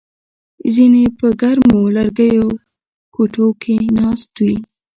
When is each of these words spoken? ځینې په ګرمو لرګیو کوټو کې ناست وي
ځینې 0.73 1.03
په 1.17 1.27
ګرمو 1.41 1.79
لرګیو 1.95 2.47
کوټو 3.15 3.47
کې 3.61 3.75
ناست 3.97 4.31
وي 4.43 4.55